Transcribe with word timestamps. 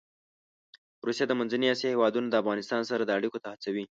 روسیه 1.05 1.25
د 1.27 1.31
منځنۍ 1.39 1.67
اسیا 1.69 1.89
هېوادونه 1.93 2.27
د 2.29 2.35
افغانستان 2.41 2.81
سره 2.89 3.13
اړيکو 3.17 3.41
ته 3.43 3.47
هڅوي. 3.53 3.85